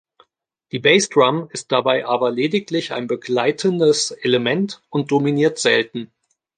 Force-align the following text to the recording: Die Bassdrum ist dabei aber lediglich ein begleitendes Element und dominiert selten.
Die 0.71 0.79
Bassdrum 0.79 1.47
ist 1.51 1.71
dabei 1.71 2.07
aber 2.07 2.31
lediglich 2.31 2.91
ein 2.91 3.05
begleitendes 3.05 4.09
Element 4.09 4.81
und 4.89 5.11
dominiert 5.11 5.59
selten. 5.59 6.11